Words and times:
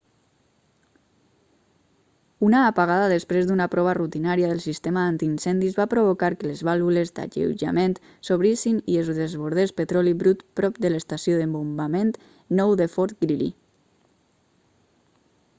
una 2.47 2.61
apagada 2.69 3.09
després 3.11 3.49
d'una 3.49 3.67
prova 3.73 3.93
rutinària 3.97 4.49
del 4.53 4.63
sistema 4.63 5.03
antiincendis 5.09 5.77
va 5.81 5.87
provocar 5.91 6.31
que 6.39 6.49
les 6.53 6.63
vàlvules 6.71 7.13
d'alleujament 7.21 7.95
s'obrissin 8.31 8.81
i 8.95 8.99
es 9.03 9.13
desbordés 9.21 9.77
petroli 9.85 10.17
brut 10.25 10.43
prop 10.63 10.83
de 10.87 10.93
l'estació 10.95 11.37
de 11.45 11.49
bombament 11.59 12.17
9 12.63 12.83
de 12.83 12.89
fort 12.99 13.17
greely 13.27 13.53